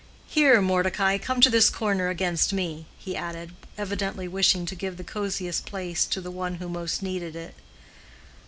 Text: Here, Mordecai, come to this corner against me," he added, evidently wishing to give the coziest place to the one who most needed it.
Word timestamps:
Here, 0.25 0.59
Mordecai, 0.63 1.19
come 1.19 1.41
to 1.41 1.49
this 1.51 1.69
corner 1.69 2.09
against 2.09 2.53
me," 2.53 2.87
he 2.97 3.15
added, 3.15 3.53
evidently 3.77 4.27
wishing 4.27 4.65
to 4.65 4.73
give 4.73 4.97
the 4.97 5.03
coziest 5.03 5.67
place 5.67 6.07
to 6.07 6.19
the 6.19 6.31
one 6.31 6.55
who 6.55 6.67
most 6.67 7.03
needed 7.03 7.35
it. 7.35 7.53